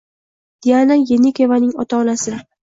Diana 0.65 0.97
Yenikeyevaning 1.09 1.77
ota-onasi 1.85 2.35